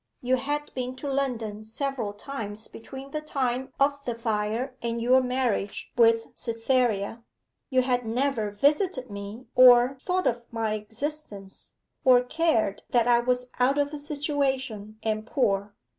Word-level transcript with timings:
You 0.23 0.37
had 0.37 0.73
been 0.73 0.95
to 0.95 1.07
London 1.07 1.63
several 1.63 2.11
times 2.13 2.67
between 2.67 3.11
the 3.11 3.21
time 3.21 3.71
of 3.79 4.03
the 4.03 4.15
fire 4.15 4.75
and 4.81 4.99
your 4.99 5.21
marriage 5.21 5.91
with 5.95 6.25
Cytherea 6.33 7.21
you 7.69 7.83
had 7.83 8.03
never 8.03 8.49
visited 8.49 9.11
me 9.11 9.45
or 9.53 9.99
thought 10.01 10.25
of 10.25 10.41
my 10.51 10.73
existence 10.73 11.75
or 12.03 12.23
cared 12.23 12.81
that 12.89 13.07
I 13.07 13.19
was 13.19 13.51
out 13.59 13.77
of 13.77 13.93
a 13.93 13.99
situation 13.99 14.97
and 15.03 15.27
poor. 15.27 15.75